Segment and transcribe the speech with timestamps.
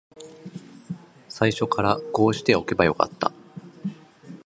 [1.29, 3.31] 最初からこうしておけばよかった